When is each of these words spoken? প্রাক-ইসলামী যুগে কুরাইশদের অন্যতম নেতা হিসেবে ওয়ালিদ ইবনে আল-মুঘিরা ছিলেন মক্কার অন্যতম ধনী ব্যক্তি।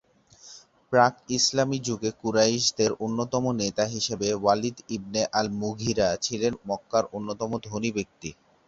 প্রাক-ইসলামী 0.93 1.77
যুগে 1.87 2.09
কুরাইশদের 2.21 2.91
অন্যতম 3.05 3.43
নেতা 3.61 3.85
হিসেবে 3.87 4.27
ওয়ালিদ 4.35 4.77
ইবনে 4.95 5.21
আল-মুঘিরা 5.33 6.07
ছিলেন 6.25 6.53
মক্কার 6.67 7.03
অন্যতম 7.17 7.51
ধনী 7.65 7.89
ব্যক্তি। 7.97 8.29